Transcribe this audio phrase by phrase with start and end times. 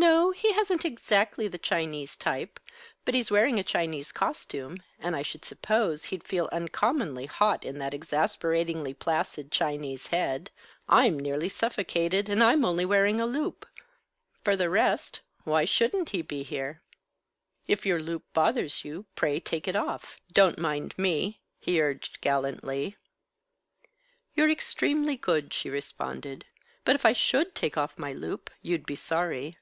[0.00, 2.60] No, he hasn't exactly the Chinese type,
[3.04, 7.78] but he's wearing a Chinese costume, and I should suppose he'd feel uncommonly hot in
[7.78, 10.52] that exasperatingly placid Chinese head.
[10.88, 13.66] I'm nearly suffocated, and I'm only wearing a loup.
[14.44, 16.80] For the rest, why shouldn't he be here?"
[17.66, 20.20] "If your loup bothers you, pray take it off.
[20.30, 22.94] Don't mind me," he urged gallantly.
[24.36, 26.44] "You're extremely good," she responded.
[26.84, 29.58] "But if I should take off my loup, you'd be sorry.